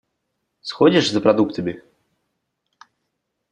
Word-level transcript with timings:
Сходишь 0.61 1.11
за 1.11 1.21
продуктами? 1.21 1.83